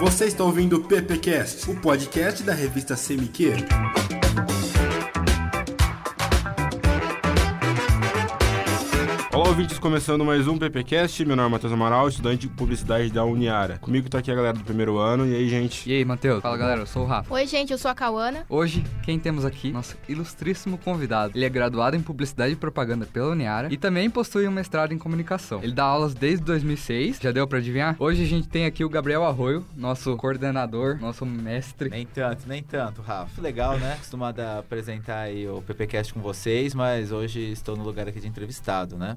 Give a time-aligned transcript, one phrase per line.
[0.00, 4.17] Você está ouvindo o PPcast, o podcast da revista CMQ.
[9.58, 11.24] Ouvintes, começando mais um PPcast.
[11.24, 13.76] Meu nome é Matheus Amaral, estudante de publicidade da Uniara.
[13.78, 15.26] Comigo tá aqui a galera do primeiro ano.
[15.26, 15.90] E aí, gente?
[15.90, 16.40] E aí, Matheus?
[16.40, 16.82] Fala, galera.
[16.82, 17.34] Eu sou o Rafa.
[17.34, 18.46] Oi, gente, eu sou a Cauana.
[18.48, 19.72] Hoje, quem temos aqui?
[19.72, 21.32] Nosso ilustríssimo convidado.
[21.36, 24.98] Ele é graduado em Publicidade e Propaganda pela Uniara e também possui um mestrado em
[24.98, 25.60] Comunicação.
[25.60, 27.18] Ele dá aulas desde 2006.
[27.20, 27.96] Já deu pra adivinhar?
[27.98, 31.90] Hoje a gente tem aqui o Gabriel Arroio, nosso coordenador, nosso mestre.
[31.90, 33.42] Nem tanto, nem tanto, Rafa.
[33.42, 33.94] Legal, né?
[33.94, 38.28] Acostumado a apresentar aí o PPcast com vocês, mas hoje estou no lugar aqui de
[38.28, 39.16] entrevistado, né?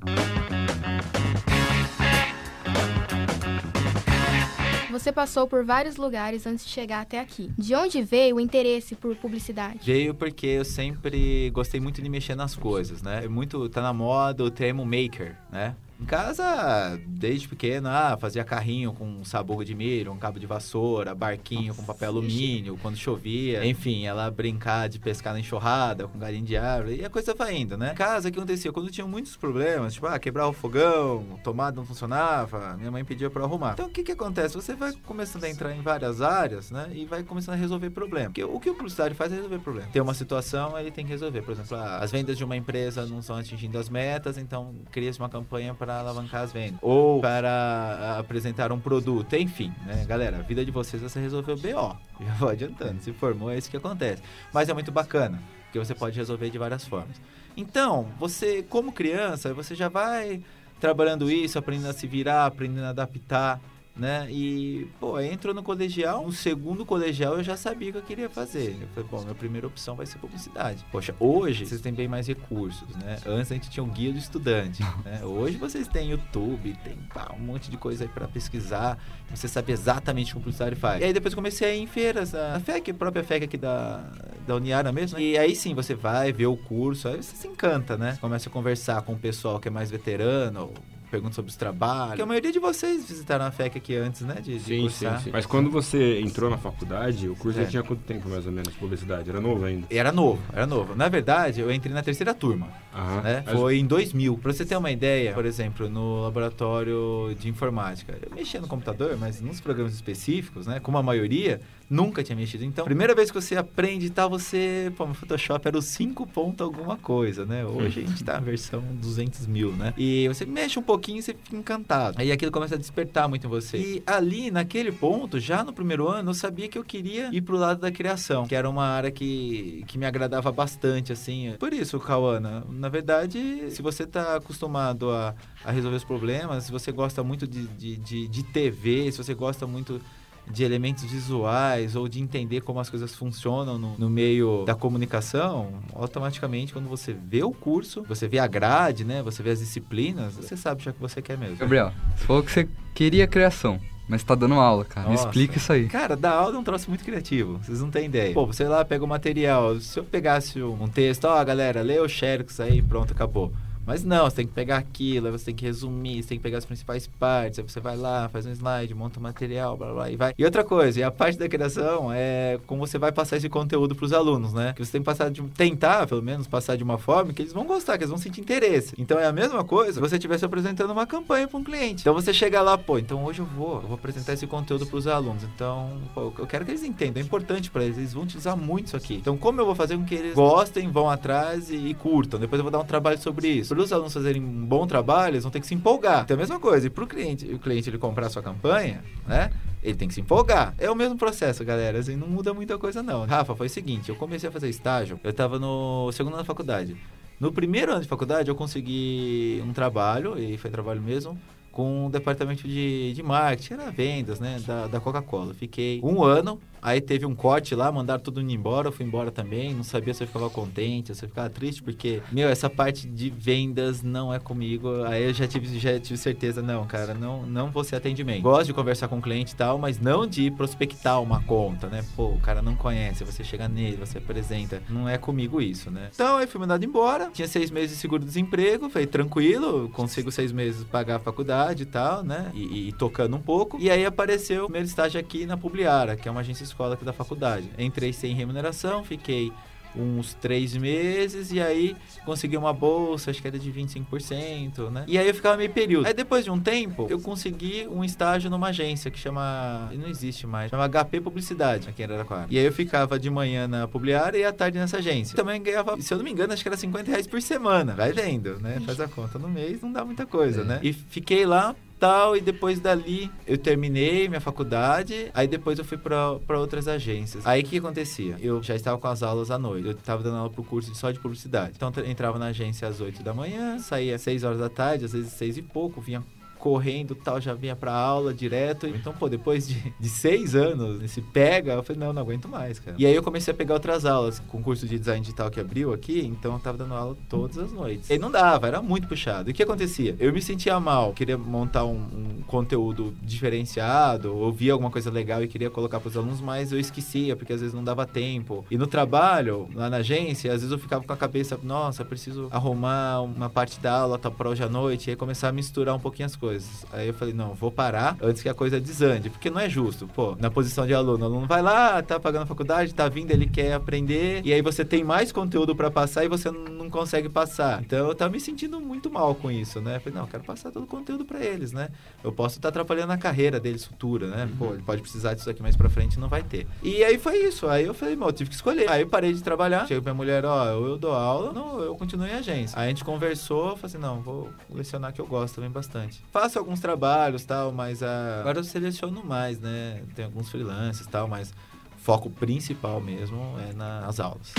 [4.92, 7.50] Você passou por vários lugares antes de chegar até aqui.
[7.58, 9.80] De onde veio o interesse por publicidade?
[9.84, 13.28] Veio porque eu sempre gostei muito de mexer nas coisas, né?
[13.28, 15.76] Muito tá na moda o termo maker, né?
[16.02, 21.14] Em casa, desde pequeno, ah, fazia carrinho com sabugo de milho, um cabo de vassoura,
[21.14, 23.64] barquinho com papel alumínio, quando chovia.
[23.64, 27.56] Enfim, ela brincar de pescar na enxurrada, com galinha de árvore, e a coisa vai
[27.56, 27.92] indo, né?
[27.92, 28.72] Em casa, o que acontecia?
[28.72, 33.30] Quando tinha muitos problemas, tipo, ah, quebrar o fogão, tomada não funcionava, minha mãe pedia
[33.30, 33.74] para arrumar.
[33.74, 34.56] Então, o que que acontece?
[34.56, 36.90] Você vai começando a entrar em várias áreas, né?
[36.94, 38.30] E vai começando a resolver problemas.
[38.30, 39.92] Porque o que o publicitário faz é resolver problemas.
[39.92, 41.44] Tem uma situação, ele tem que resolver.
[41.44, 45.20] Por exemplo, ah, as vendas de uma empresa não estão atingindo as metas, então cria-se
[45.20, 50.06] uma campanha para para alavancar as vendas ou para apresentar um produto, enfim, né?
[50.08, 51.98] Galera, a vida de vocês você resolveu BO.
[52.26, 54.24] Já vou adiantando, se formou é isso que acontece.
[54.54, 57.20] Mas é muito bacana, porque você pode resolver de várias formas.
[57.58, 60.42] Então, você como criança, você já vai
[60.80, 63.60] trabalhando isso, aprendendo a se virar, aprendendo a adaptar
[63.96, 64.28] né?
[64.32, 68.30] E, pô, entro no colegial, no segundo colegial eu já sabia o que eu queria
[68.30, 68.78] fazer.
[68.82, 70.86] Eu falei, bom, minha primeira opção vai ser publicidade.
[70.92, 73.18] Poxa, hoje vocês têm bem mais recursos, né?
[73.26, 75.24] Antes a gente tinha um guia do estudante, né?
[75.24, 78.98] Hoje vocês têm YouTube, tem pá, um monte de coisa aí para pesquisar,
[79.30, 81.02] você sabe exatamente o que o publicitário faz.
[81.02, 84.10] E aí depois comecei a ir em feiras, a FEC, a própria FEC aqui da,
[84.48, 85.24] da Uniara mesmo, né?
[85.24, 88.18] E aí sim, você vai ver o curso, aí você se encanta, né?
[88.22, 90.74] Começa a conversar com o pessoal que é mais veterano,
[91.12, 92.10] perguntas sobre os trabalhos.
[92.12, 94.36] Porque a maioria de vocês visitaram a FEC aqui antes, né?
[94.36, 97.64] De, de sim, sim, sim, Mas quando você entrou na faculdade, o curso é.
[97.64, 99.30] já tinha quanto tempo mais ou menos publicidade?
[99.30, 99.86] Era novo ainda?
[99.90, 100.96] Era novo, era novo.
[100.96, 102.70] Na verdade, eu entrei na terceira turma.
[102.94, 103.22] Aham.
[103.22, 103.44] Né?
[103.52, 104.38] Foi em 2000.
[104.38, 109.18] Pra você ter uma ideia, por exemplo, no laboratório de informática, eu mexia no computador,
[109.18, 110.80] mas nos programas específicos, né?
[110.80, 112.64] Como a maioria, nunca tinha mexido.
[112.64, 116.26] Então, primeira vez que você aprende e tal, você, pô, no Photoshop era o 5
[116.28, 117.66] ponto alguma coisa, né?
[117.66, 119.94] Hoje a gente tá na versão 200 mil, né?
[119.98, 122.16] E você mexe um pouquinho e você fica encantado.
[122.20, 123.78] Aí aquilo começa a despertar muito em você.
[123.78, 127.58] E ali, naquele ponto, já no primeiro ano, eu sabia que eu queria ir pro
[127.58, 131.54] lado da criação, que era uma área que, que me agradava bastante, assim.
[131.60, 136.72] Por isso, Cauana, na verdade, se você tá acostumado a, a resolver os problemas, se
[136.72, 140.02] você gosta muito de, de, de, de TV, se você gosta muito
[140.50, 145.80] de elementos visuais ou de entender como as coisas funcionam no, no, meio da comunicação,
[145.94, 149.22] automaticamente quando você vê o curso, você vê a grade, né?
[149.22, 151.58] Você vê as disciplinas, você sabe já que você quer mesmo.
[151.58, 153.80] Gabriel, você falou que você queria criação.
[154.08, 155.10] Mas tá dando aula, cara.
[155.10, 155.24] Nossa.
[155.24, 155.88] Me explica isso aí.
[155.88, 157.60] Cara, dar aula é um troço muito criativo.
[157.64, 158.34] Vocês não têm ideia.
[158.34, 159.80] Pô, você lá pega o material.
[159.80, 163.54] Se eu pegasse um texto, ó, galera, lê o Xerox aí, pronto, acabou.
[163.86, 166.44] Mas não, você tem que pegar aquilo, aí você tem que resumir, você tem que
[166.44, 169.88] pegar as principais partes, aí você vai lá, faz um slide, monta o material, blá,
[169.88, 170.34] blá, blá, e vai.
[170.38, 173.96] E outra coisa, e a parte da criação é como você vai passar esse conteúdo
[173.96, 174.74] para os alunos, né?
[174.74, 177.54] Que você tem que passar de, tentar, pelo menos, passar de uma forma que eles
[177.54, 178.94] vão gostar, que eles vão sentir interesse.
[178.98, 182.02] Então é a mesma coisa se você estivesse apresentando uma campanha para um cliente.
[182.02, 184.98] Então você chega lá, pô, então hoje eu vou, eu vou apresentar esse conteúdo para
[184.98, 185.44] os alunos.
[185.44, 188.88] Então, pô, eu quero que eles entendam, é importante para eles, eles vão utilizar muito
[188.88, 189.16] isso aqui.
[189.16, 192.40] Então, como eu vou fazer com que eles gostem, vão atrás e, e curtam?
[192.40, 193.71] Depois eu vou dar um trabalho sobre isso.
[193.72, 196.24] Para os alunos fazerem um bom trabalho, eles vão ter que se empolgar.
[196.24, 196.88] Então é a mesma coisa.
[196.88, 199.50] E para o cliente, o cliente ele comprar a sua campanha, né?
[199.82, 200.76] Ele tem que se empolgar.
[200.78, 201.98] É o mesmo processo, galera.
[201.98, 203.26] Assim, não muda muita coisa, não.
[203.26, 206.46] Rafa, foi o seguinte: eu comecei a fazer estágio, eu estava no segundo ano da
[206.46, 206.98] faculdade.
[207.40, 211.40] No primeiro ano de faculdade, eu consegui um trabalho, e foi trabalho mesmo,
[211.72, 215.54] com o departamento de, de marketing, era vendas, né, da, da Coca-Cola.
[215.54, 219.32] Fiquei um ano Aí teve um corte lá, mandaram todo mundo embora, eu fui embora
[219.32, 219.74] também.
[219.74, 223.30] Não sabia se eu ficava contente, se eu ficava triste, porque, meu, essa parte de
[223.30, 225.04] vendas não é comigo.
[225.04, 228.42] Aí eu já tive, já tive certeza, não, cara, não, não vou ser atendimento.
[228.42, 232.04] Gosto de conversar com o cliente e tal, mas não de prospectar uma conta, né?
[232.16, 234.82] Pô, o cara não conhece, você chega nele, você apresenta.
[234.90, 236.10] Não é comigo isso, né?
[236.14, 237.30] Então aí fui mandado embora.
[237.32, 242.24] Tinha seis meses de seguro-desemprego, falei, tranquilo, consigo seis meses pagar a faculdade e tal,
[242.24, 242.52] né?
[242.54, 243.78] E, e, e tocando um pouco.
[243.80, 247.06] E aí apareceu o meu estágio aqui na Publiara, que é uma agência escola aqui
[247.06, 247.70] da faculdade.
[247.78, 249.52] Entrei sem remuneração, fiquei
[249.96, 251.96] uns três meses e aí
[252.26, 255.04] consegui uma bolsa, acho que era de 25%, né?
[255.08, 256.06] E aí eu ficava meio período.
[256.06, 259.90] Aí depois de um tempo, eu consegui um estágio numa agência que chama.
[259.94, 260.70] Não existe mais.
[260.70, 262.48] Chama HP Publicidade, aqui em Araraquara.
[262.50, 265.36] E aí eu ficava de manhã na Publiária e à tarde nessa agência.
[265.36, 267.94] Também ganhava, se eu não me engano, acho que era 50 reais por semana.
[267.94, 268.82] Vai vendo, né?
[268.86, 270.64] Faz a conta no mês, não dá muita coisa, é.
[270.64, 270.80] né?
[270.82, 276.00] E fiquei lá tal, e depois dali eu terminei minha faculdade, aí depois eu fui
[276.00, 277.46] para outras agências.
[277.46, 278.38] Aí o que acontecia?
[278.42, 281.12] Eu já estava com as aulas à noite, eu estava dando aula pro curso só
[281.12, 281.74] de publicidade.
[281.76, 285.14] Então entrava na agência às 8 da manhã, saía às 6 horas da tarde, às
[285.14, 286.24] vezes 6 e pouco, vinha
[286.62, 288.88] correndo tal, já vinha pra aula direto.
[288.88, 292.80] Então, pô, depois de, de seis anos, esse pega, eu falei, não, não aguento mais,
[292.80, 292.96] cara.
[293.00, 295.60] E aí eu comecei a pegar outras aulas, com o curso de design digital que
[295.60, 298.10] abriu aqui, então eu tava dando aula todas as noites.
[298.10, 299.50] E não dava, era muito puxado.
[299.50, 300.16] E o que acontecia?
[300.20, 305.48] Eu me sentia mal, queria montar um, um conteúdo diferenciado, ouvia alguma coisa legal e
[305.48, 308.64] queria colocar pros alunos, mas eu esquecia, porque às vezes não dava tempo.
[308.70, 312.48] E no trabalho, lá na agência, às vezes eu ficava com a cabeça, nossa, preciso
[312.52, 315.96] arrumar uma parte da aula, tá pra hoje à noite, e aí começar a misturar
[315.96, 316.86] um pouquinho as coisas coisas.
[316.92, 320.08] Aí eu falei, não, vou parar antes que a coisa desande, porque não é justo.
[320.08, 323.32] Pô, na posição de aluno, o aluno vai lá, tá pagando a faculdade, tá vindo,
[323.32, 327.30] ele quer aprender, e aí você tem mais conteúdo para passar e você não consegue
[327.30, 327.82] passar.
[327.82, 329.96] Então eu tava me sentindo muito mal com isso, né?
[329.96, 331.90] Eu falei, não, eu quero passar todo o conteúdo para eles, né?
[332.24, 334.44] Eu posso estar tá atrapalhando a carreira deles futura, né?
[334.44, 334.58] Uhum.
[334.58, 336.68] Pô, ele pode precisar disso aqui mais pra frente não vai ter.
[336.84, 337.68] E aí foi isso.
[337.68, 338.90] Aí eu falei, eu tive que escolher.
[338.90, 341.96] Aí eu parei de trabalhar, cheguei pra minha mulher, ó, eu dou aula, não, eu
[341.96, 342.78] continuo em agência.
[342.78, 346.24] Aí a gente conversou, falei assim, não, vou lecionar que eu gosto também bastante.
[346.42, 348.40] Faço alguns trabalhos tal, mas a...
[348.40, 350.02] agora eu seleciono mais, né?
[350.16, 351.54] Tem alguns freelances tal, mas
[351.98, 354.52] foco principal mesmo é nas aulas.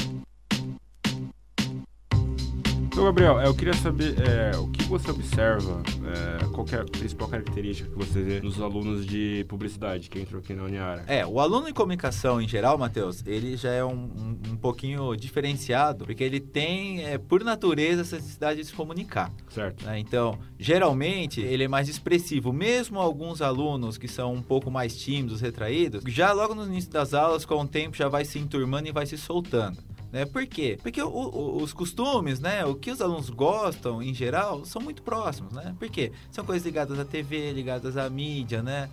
[2.92, 7.26] Então, Gabriel, eu queria saber é, o que você observa, é, qual é a principal
[7.26, 11.02] característica que você vê nos alunos de publicidade que entram aqui na Uniara.
[11.06, 15.16] É, o aluno em comunicação em geral, Matheus, ele já é um, um, um pouquinho
[15.16, 19.32] diferenciado, porque ele tem, é, por natureza, essa necessidade de se comunicar.
[19.48, 19.86] Certo.
[19.86, 19.98] Né?
[19.98, 22.52] Então, geralmente, ele é mais expressivo.
[22.52, 27.14] Mesmo alguns alunos que são um pouco mais tímidos, retraídos, já logo no início das
[27.14, 29.78] aulas, com o tempo, já vai se enturmando e vai se soltando.
[30.12, 30.26] Né?
[30.26, 30.78] Por quê?
[30.82, 32.64] Porque o, o, os costumes, né?
[32.66, 35.74] O que os alunos gostam, em geral, são muito próximos, né?
[35.78, 36.12] Por quê?
[36.30, 38.90] São coisas ligadas à TV, ligadas à mídia, né?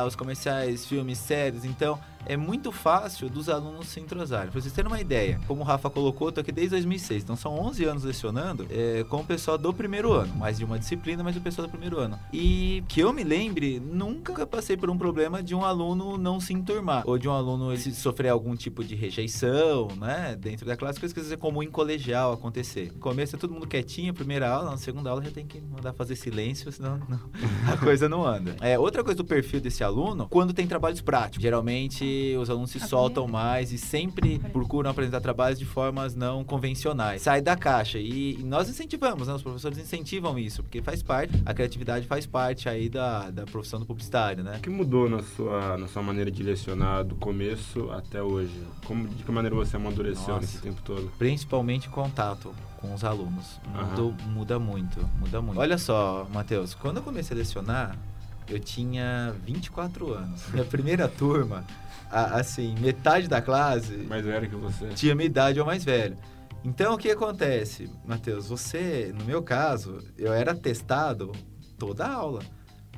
[0.00, 1.64] aos comerciais, filmes, séries.
[1.64, 4.50] Então, é muito fácil dos alunos se entrosarem.
[4.50, 7.36] Para vocês terem uma ideia, como o Rafa colocou, eu tô aqui desde 2006, então
[7.36, 11.22] são 11 anos lecionando é, com o pessoal do primeiro ano, mais de uma disciplina,
[11.22, 12.18] mas o pessoal do primeiro ano.
[12.32, 16.52] E que eu me lembre, nunca passei por um problema de um aluno não se
[16.52, 21.14] enturmar, ou de um aluno sofrer algum tipo de rejeição, né, dentro da classe, coisa
[21.14, 22.92] que às vezes é comum em colegial acontecer.
[22.92, 25.92] No começo é todo mundo quietinho, primeira aula, na segunda aula já tem que mandar
[25.92, 27.20] fazer silêncio, senão não,
[27.72, 28.56] a coisa não anda.
[28.60, 32.80] É, outra coisa do perfil desse aluno, quando tem trabalhos práticos, geralmente os alunos se
[32.80, 37.22] soltam mais e sempre procuram apresentar trabalhos de formas não convencionais.
[37.22, 37.98] Sai da caixa.
[37.98, 39.34] E, nós incentivamos, né?
[39.34, 43.80] Os professores incentivam isso, porque faz parte, a criatividade faz parte aí da, da profissão
[43.80, 44.56] do publicitário, né?
[44.58, 48.58] O que mudou na sua, na sua maneira de lecionar do começo até hoje?
[48.84, 50.40] Como, de que maneira você amadureceu Nossa.
[50.40, 51.10] nesse tempo todo?
[51.18, 53.60] Principalmente contato com os alunos.
[53.66, 55.58] Muda, muda muito, muda muito.
[55.58, 57.96] Olha só, Matheus, quando eu comecei a lecionar,
[58.48, 60.46] eu tinha 24 anos.
[60.52, 61.64] Minha primeira turma
[62.16, 63.92] a, assim, metade da classe.
[64.08, 64.88] Mais velho que você.
[64.88, 66.16] Tinha minha idade ou mais velho.
[66.64, 68.48] Então, o que acontece, Matheus?
[68.48, 71.32] Você, no meu caso, eu era testado
[71.78, 72.40] toda a aula.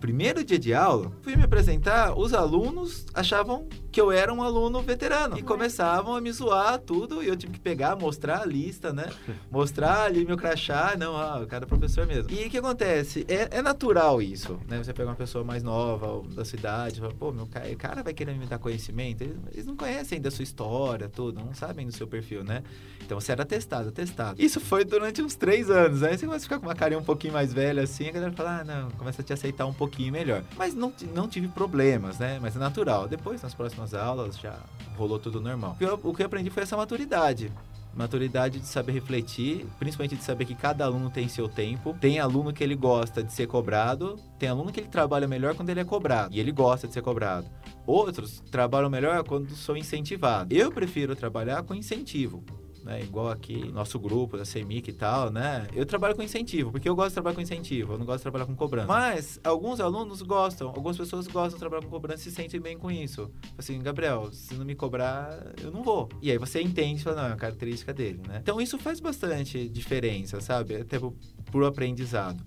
[0.00, 4.80] Primeiro dia de aula, fui me apresentar, os alunos achavam que eu era um aluno
[4.80, 5.38] veterano.
[5.38, 9.10] E começavam a me zoar tudo, e eu tive que pegar, mostrar a lista, né?
[9.50, 12.30] Mostrar ali meu crachá, não, ah, o cara é professor mesmo.
[12.30, 13.24] E o que acontece?
[13.28, 14.78] É, é, natural isso, né?
[14.78, 18.34] Você pega uma pessoa mais nova da cidade, fala, pô, meu cara, cara vai querer
[18.34, 19.22] me dar conhecimento.
[19.22, 22.62] Eles, eles não conhecem ainda a sua história, tudo, não sabem do seu perfil, né?
[23.04, 24.40] Então você era testado, testado.
[24.40, 26.18] Isso foi durante uns três anos, aí né?
[26.18, 28.60] você começa a ficar com uma carinha um pouquinho mais velha assim, a galera fala,
[28.60, 30.42] ah, não, começa a te aceitar um pouquinho melhor.
[30.56, 32.38] Mas não, não tive problemas, né?
[32.40, 33.08] Mas é natural.
[33.08, 34.56] Depois, nas próximas aulas, já
[34.96, 35.72] rolou tudo normal.
[35.72, 37.52] O que, eu, o que eu aprendi foi essa maturidade
[37.94, 41.96] maturidade de saber refletir, principalmente de saber que cada aluno tem seu tempo.
[42.00, 45.70] Tem aluno que ele gosta de ser cobrado, tem aluno que ele trabalha melhor quando
[45.70, 47.48] ele é cobrado e ele gosta de ser cobrado.
[47.84, 50.56] Outros trabalham melhor quando são incentivados.
[50.56, 52.44] Eu prefiro trabalhar com incentivo
[52.88, 53.02] né?
[53.02, 55.66] Igual aqui, nosso grupo da CEMIC e tal, né?
[55.74, 58.22] Eu trabalho com incentivo, porque eu gosto de trabalhar com incentivo, eu não gosto de
[58.22, 58.88] trabalhar com cobrança.
[58.88, 62.78] Mas alguns alunos gostam, algumas pessoas gostam de trabalhar com cobrança e se sentem bem
[62.78, 63.30] com isso.
[63.58, 66.08] Assim, Gabriel, se não me cobrar, eu não vou.
[66.22, 68.38] E aí você entende, fala, não, é uma característica dele, né?
[68.42, 70.76] Então isso faz bastante diferença, sabe?
[70.76, 71.14] Até pro,
[71.52, 72.42] pro aprendizado.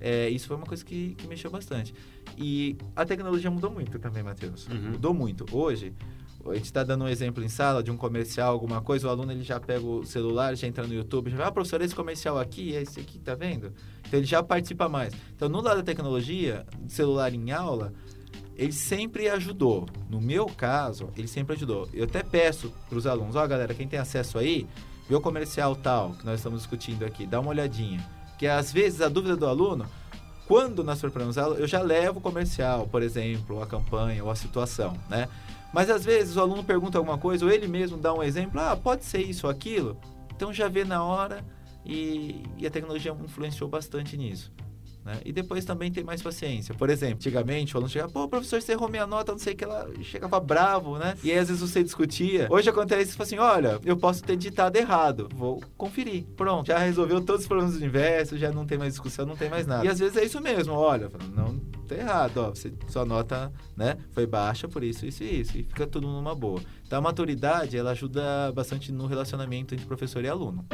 [0.00, 1.94] É, isso foi uma coisa que, que mexeu bastante.
[2.38, 4.66] E a tecnologia mudou muito também, Matheus.
[4.66, 4.92] Uhum.
[4.92, 5.46] Mudou muito.
[5.52, 5.92] Hoje,
[6.46, 9.32] a gente está dando um exemplo em sala de um comercial, alguma coisa, o aluno
[9.32, 12.38] ele já pega o celular, já entra no YouTube, já vai, ah, professor, esse comercial
[12.38, 13.72] aqui, esse aqui, tá vendo?
[14.06, 15.14] Então ele já participa mais.
[15.34, 17.92] Então, no lado da tecnologia, celular em aula,
[18.56, 19.86] ele sempre ajudou.
[20.10, 21.88] No meu caso, ele sempre ajudou.
[21.92, 24.66] Eu até peço para os alunos, ó, oh, galera, quem tem acesso aí,
[25.08, 28.04] vê o comercial tal, que nós estamos discutindo aqui, dá uma olhadinha.
[28.38, 29.86] Que às vezes a dúvida do aluno,
[30.52, 34.36] quando nós preparamos aula, eu já levo o comercial, por exemplo, a campanha ou a
[34.36, 35.26] situação, né?
[35.72, 38.76] Mas às vezes o aluno pergunta alguma coisa, ou ele mesmo dá um exemplo, ah,
[38.76, 39.96] pode ser isso ou aquilo.
[40.36, 41.42] Então já vê na hora
[41.86, 44.52] e, e a tecnologia influenciou bastante nisso.
[45.04, 45.20] Né?
[45.24, 46.74] E depois também tem mais paciência.
[46.74, 49.56] Por exemplo, antigamente o aluno chegava, pô, professor, você errou minha nota, não sei o
[49.56, 51.16] que, ela chegava bravo, né?
[51.24, 52.46] E aí às vezes você discutia.
[52.50, 56.24] Hoje acontece isso, assim, olha, eu posso ter ditado errado, vou conferir.
[56.36, 59.50] Pronto, já resolveu todos os problemas do universo, já não tem mais discussão, não tem
[59.50, 59.84] mais nada.
[59.84, 63.96] E às vezes é isso mesmo, olha, não tá errado, ó, você, sua nota, né,
[64.12, 66.60] foi baixa por isso, isso e isso, e fica tudo numa boa.
[66.86, 70.64] Então a maturidade, ela ajuda bastante no relacionamento entre professor e aluno.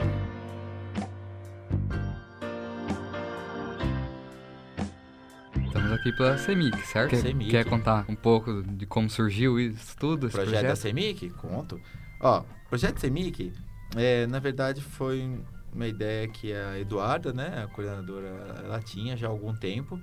[6.08, 7.16] Aqui pela CEMIC, certo?
[7.16, 7.50] CEMIC.
[7.50, 10.26] Quer contar um pouco de como surgiu isso tudo?
[10.26, 11.30] O projeto, projeto da CEMIC?
[11.30, 11.80] Conto.
[12.20, 13.52] Ó, o projeto CEMIC,
[13.96, 15.38] é, na verdade, foi
[15.72, 18.28] uma ideia que a Eduarda, né, a coordenadora,
[18.64, 20.00] ela tinha já há algum tempo.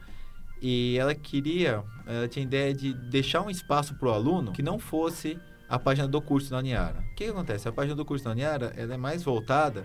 [0.62, 4.80] E ela queria, ela tinha ideia de deixar um espaço para o aluno que não
[4.80, 7.00] fosse a página do curso da Uniara.
[7.00, 7.68] O que, que acontece?
[7.68, 9.84] A página do curso da Uniara, ela é mais voltada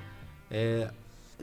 [0.50, 0.90] é,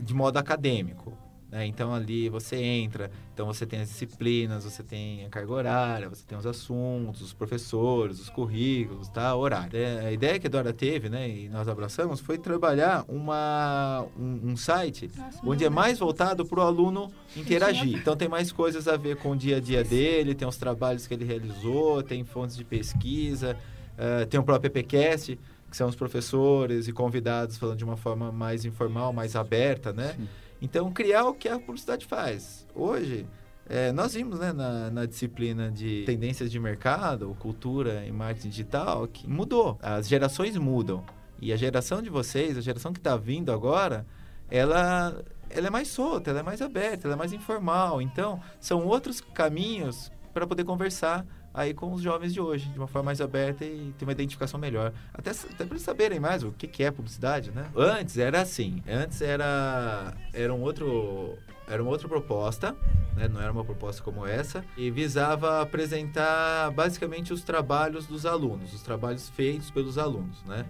[0.00, 1.16] de modo acadêmico.
[1.50, 1.66] Né?
[1.66, 6.22] Então ali você entra, então você tem as disciplinas, você tem a carga horária, você
[6.26, 9.34] tem os assuntos, os professores, os currículos, tá?
[9.34, 9.78] horário.
[9.78, 14.50] É, a ideia que a Dora teve, né, e nós abraçamos, foi trabalhar uma, um,
[14.50, 17.96] um site Nossa, onde é mais voltado para o aluno interagir.
[17.96, 21.06] Então tem mais coisas a ver com o dia a dia dele, tem os trabalhos
[21.06, 23.56] que ele realizou, tem fontes de pesquisa,
[23.94, 25.38] uh, tem o próprio EPCast,
[25.70, 30.14] que são os professores e convidados falando de uma forma mais informal, mais aberta, né?
[30.14, 30.28] Sim.
[30.60, 32.66] Então, criar o que a publicidade faz.
[32.74, 33.26] Hoje,
[33.68, 39.06] é, nós vimos né, na, na, disciplina de tendências de mercado, cultura e marketing digital,
[39.06, 39.78] que mudou.
[39.82, 41.04] As gerações mudam.
[41.40, 44.06] E a geração de vocês, a geração que está vindo agora,
[44.50, 48.02] ela, ela é mais solta, ela é mais aberta, ela é mais informal.
[48.02, 51.24] Então, são outros caminhos para poder conversar
[51.58, 54.60] aí com os jovens de hoje, de uma forma mais aberta e ter uma identificação
[54.60, 54.92] melhor.
[55.12, 57.68] Até, até para eles saberem mais o que, que é publicidade, né?
[57.76, 61.36] Antes era assim, antes era, era um outro
[61.66, 62.74] era uma outra proposta,
[63.14, 63.28] né?
[63.28, 68.80] não era uma proposta como essa, e visava apresentar basicamente os trabalhos dos alunos, os
[68.80, 70.64] trabalhos feitos pelos alunos, né?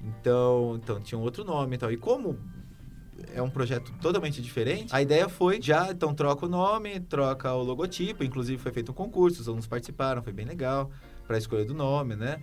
[0.00, 1.90] Então, então tinha um outro nome e tal.
[1.90, 2.38] E como
[3.34, 4.94] é um projeto totalmente diferente.
[4.94, 8.94] A ideia foi já, então troca o nome, troca o logotipo, inclusive foi feito um
[8.94, 10.90] concurso, os alunos participaram, foi bem legal
[11.26, 12.40] para a escolha do nome, né?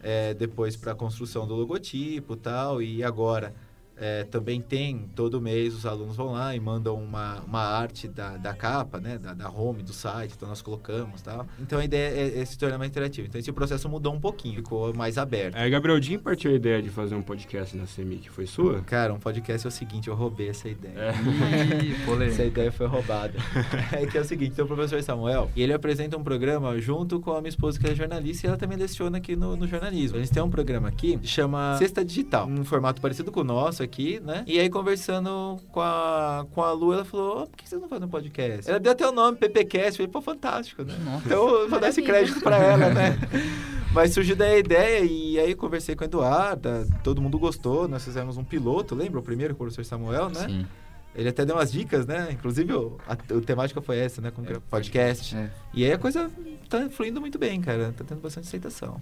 [0.00, 3.54] É, depois para a construção do logotipo tal, e agora
[3.96, 8.36] é, também tem, todo mês os alunos vão lá e mandam uma, uma arte da,
[8.36, 9.18] da capa, né?
[9.18, 11.46] Da, da home, do site, então nós colocamos tal.
[11.60, 13.28] Então a ideia é, é se tornar mais interativo.
[13.28, 15.56] Então esse processo mudou um pouquinho, ficou mais aberto.
[15.56, 18.80] É, Gabriel Jim partiu a ideia de fazer um podcast na CEMIC, foi sua?
[18.82, 20.94] Cara, um podcast é o seguinte, eu roubei essa ideia.
[20.96, 21.82] É.
[21.84, 23.34] Ih, essa ideia foi roubada.
[23.92, 27.20] é que é o seguinte, tem o professor Samuel, e ele apresenta um programa junto
[27.20, 30.16] com a minha esposa que é jornalista e ela também leciona aqui no, no jornalismo.
[30.16, 33.44] A gente tem um programa aqui que chama Sexta Digital, um formato parecido com o
[33.44, 34.44] nosso aqui, né?
[34.46, 37.88] E aí, conversando com a, com a Lu, ela falou: oh, por que vocês não
[37.88, 38.68] fazem um podcast?
[38.68, 39.90] Ela deu até o nome, PPCast.
[39.90, 40.94] Eu falei, pô, fantástico, né?
[41.04, 41.26] Nossa.
[41.26, 43.18] Então, eu vou dar esse crédito pra ela, né?
[43.92, 48.38] Mas surgiu da ideia e aí conversei com a Eduarda, todo mundo gostou, nós fizemos
[48.38, 49.20] um piloto, lembra?
[49.20, 50.46] O primeiro com o professor Samuel, né?
[50.48, 50.66] Sim.
[51.14, 52.28] Ele até deu umas dicas, né?
[52.32, 54.30] Inclusive, o, a, a temática foi essa, né?
[54.30, 55.36] Com é, podcast.
[55.36, 55.50] É.
[55.74, 56.30] E aí a coisa
[56.70, 57.92] tá fluindo muito bem, cara.
[57.94, 58.98] Tá tendo bastante aceitação.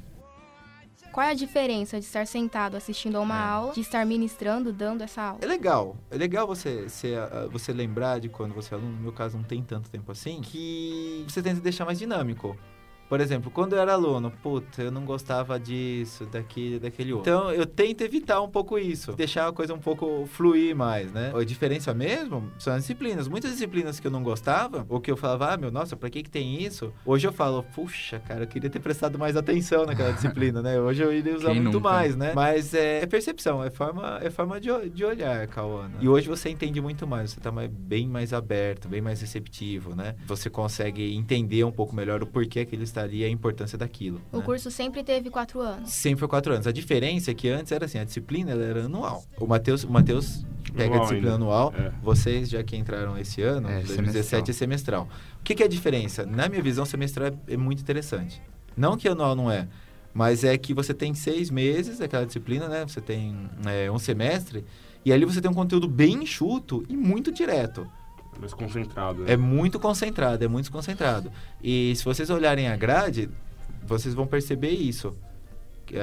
[1.12, 3.42] Qual é a diferença de estar sentado assistindo a uma é.
[3.42, 5.40] aula, de estar ministrando, dando essa aula?
[5.42, 5.96] É legal.
[6.10, 7.14] É legal você, você,
[7.50, 10.40] você lembrar de quando você é aluno, no meu caso não tem tanto tempo assim,
[10.40, 12.56] que você tenta deixar mais dinâmico.
[13.10, 17.28] Por exemplo, quando eu era aluno, puta, eu não gostava disso, daquele, daquele outro.
[17.28, 21.32] Então, eu tento evitar um pouco isso, deixar a coisa um pouco fluir mais, né?
[21.34, 23.26] A diferença mesmo são as disciplinas.
[23.26, 26.22] Muitas disciplinas que eu não gostava, ou que eu falava, ah, meu, nossa, pra que
[26.22, 26.92] que tem isso?
[27.04, 30.78] Hoje eu falo, puxa, cara, eu queria ter prestado mais atenção naquela disciplina, né?
[30.80, 31.90] Hoje eu iria usar Quem muito nunca?
[31.90, 32.32] mais, né?
[32.32, 35.94] Mas é, é, percepção, é forma, é forma de, de olhar, Cauana.
[36.00, 39.96] E hoje você entende muito mais, você tá mais, bem mais aberto, bem mais receptivo,
[39.96, 40.14] né?
[40.28, 44.20] Você consegue entender um pouco melhor o porquê que ele está ali a importância daquilo.
[44.32, 44.44] O né?
[44.44, 45.90] curso sempre teve quatro anos?
[45.90, 46.66] Sempre foi quatro anos.
[46.66, 49.24] A diferença é que antes era assim, a disciplina era anual.
[49.38, 51.34] O Matheus, o Mateus pega a disciplina ainda.
[51.36, 51.92] anual, é.
[52.02, 54.40] vocês já que entraram esse ano, é, 2017 semestral.
[54.48, 55.08] é semestral.
[55.40, 56.24] O que, que é a diferença?
[56.24, 58.40] Na minha visão, semestral é, é muito interessante.
[58.76, 59.68] Não que anual não é,
[60.12, 62.84] Mas é que você tem seis meses, aquela disciplina, né?
[62.86, 64.64] Você tem é, um semestre,
[65.04, 67.86] e ali você tem um conteúdo bem enxuto e muito direto.
[68.40, 69.22] Mais concentrado.
[69.22, 69.32] Né?
[69.32, 71.30] É muito concentrado, é muito concentrado.
[71.62, 73.28] E se vocês olharem a grade,
[73.84, 75.14] vocês vão perceber isso.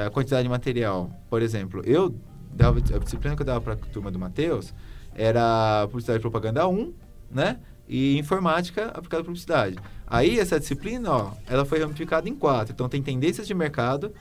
[0.06, 1.10] A quantidade de material.
[1.30, 2.14] Por exemplo, eu
[2.52, 4.74] dava, a disciplina que eu dava para a turma do Matheus
[5.16, 6.94] era publicidade e propaganda 1,
[7.32, 7.60] né?
[7.88, 9.78] E informática aplicada à publicidade.
[10.06, 12.74] Aí essa disciplina, ó, ela foi ramificada em quatro.
[12.74, 14.14] Então tem tendências de mercado,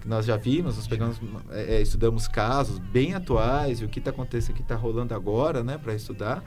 [0.00, 3.98] que nós já vimos, nós pegamos, é, é estudamos casos bem atuais e o que
[3.98, 6.42] está acontecendo, o que está rolando agora, né, para estudar.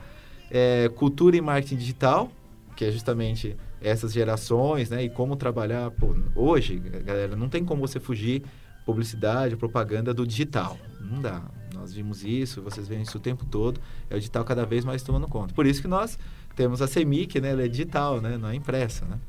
[0.53, 2.31] É, cultura e marketing digital,
[2.75, 5.91] que é justamente essas gerações, né, e como trabalhar.
[5.91, 8.43] Pô, hoje, galera, não tem como você fugir
[8.86, 10.77] publicidade, propaganda do digital.
[11.01, 11.41] Não dá.
[11.74, 13.79] Nós vimos isso, vocês veem isso o tempo todo.
[14.10, 15.53] É o digital cada vez mais tomando conta.
[15.53, 16.17] Por isso que nós
[16.55, 17.51] temos a CEMIC, né?
[17.51, 18.38] Ela é digital, né?
[18.38, 19.19] Não é impressa, né?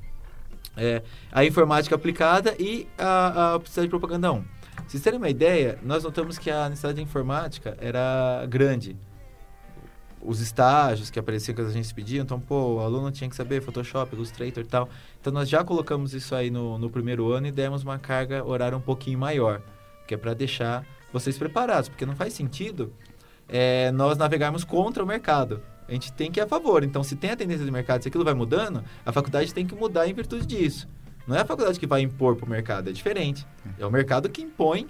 [0.77, 1.03] É,
[1.33, 4.45] a informática aplicada e a, a publicidade de propaganda 1.
[4.87, 8.97] Vocês terem uma ideia, nós notamos que a necessidade de informática era grande.
[10.25, 13.63] Os estágios que apareciam que as agências pediam, então, pô, o aluno tinha que saber
[13.63, 14.89] Photoshop, Illustrator e tal.
[15.21, 18.77] Então, nós já colocamos isso aí no, no primeiro ano e demos uma carga horária
[18.77, 19.61] um pouquinho maior,
[20.09, 22.93] que é para deixar vocês preparados, porque não faz sentido
[23.49, 25.61] é, nós navegarmos contra o mercado.
[25.87, 26.83] A gente tem que ir a favor.
[26.83, 29.75] Então, se tem a tendência do mercado, se aquilo vai mudando, a faculdade tem que
[29.75, 30.89] mudar em virtude disso.
[31.27, 33.47] Não é a faculdade que vai impor para o mercado, é diferente.
[33.79, 34.89] É o mercado que impõe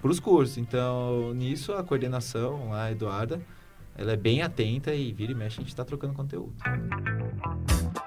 [0.00, 0.58] para os cursos.
[0.58, 3.40] Então, nisso, a coordenação, a Eduarda,
[3.96, 6.54] ela é bem atenta e vira e mexe, a gente está trocando conteúdo.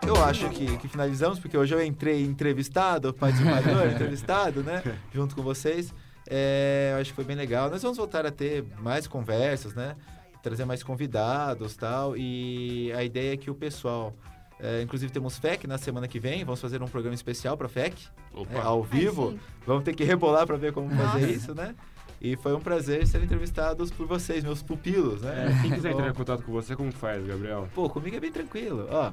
[0.06, 4.82] Eu acho que, que, finalizamos, porque hoje eu entrei entrevistado, participador, entrevistado, né?
[5.14, 5.94] Junto com vocês.
[6.28, 7.70] É, eu acho que foi bem legal.
[7.70, 9.96] Nós vamos voltar a ter mais conversas, né?
[10.44, 12.16] trazer mais convidados tal.
[12.16, 14.14] E a ideia é que o pessoal.
[14.60, 18.08] É, inclusive temos FEC na semana que vem, vamos fazer um programa especial para FEC,
[18.52, 19.32] é, ao vivo.
[19.32, 21.12] Ai, vamos ter que rebolar para ver como Nossa.
[21.12, 21.76] fazer isso, né?
[22.24, 25.50] E foi um prazer ser entrevistados por vocês, meus pupilos, né?
[25.50, 27.68] É, quem quiser entrar em contato com você, como faz, Gabriel?
[27.76, 28.88] Pô, comigo é bem tranquilo.
[28.90, 29.12] Ó,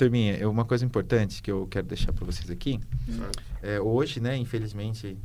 [0.00, 2.80] Turminha, uma coisa importante que eu quero deixar para vocês aqui.
[3.62, 5.18] É, hoje, né, infelizmente,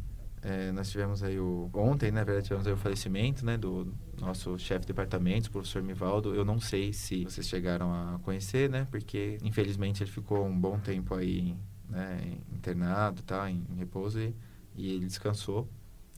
[0.47, 1.71] é, nós tivemos aí o...
[1.73, 5.81] Ontem, na verdade, tivemos aí o falecimento, né, do nosso chefe de departamento, o professor
[5.81, 6.35] Mivaldo.
[6.35, 10.77] Eu não sei se vocês chegaram a conhecer, né, porque, infelizmente, ele ficou um bom
[10.77, 11.55] tempo aí,
[11.89, 14.35] né, internado, tá, em, em repouso e,
[14.75, 15.67] e, ele descansou,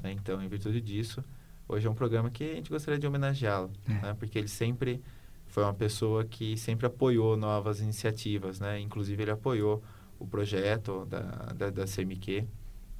[0.03, 1.23] né, então, em virtude disso,
[1.65, 3.93] hoje é um programa que a gente gostaria de homenageá-lo, é.
[3.93, 5.01] né, porque ele sempre
[5.45, 8.79] foi uma pessoa que sempre apoiou novas iniciativas, né?
[8.81, 9.81] Inclusive ele apoiou
[10.19, 12.45] o projeto da, da, da CMQ.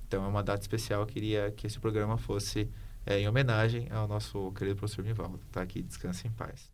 [0.08, 2.70] Então é uma data especial, queria que esse programa fosse
[3.06, 5.40] é, em homenagem ao nosso querido professor Nivaldo.
[5.52, 6.72] Tá aqui, descanse em paz.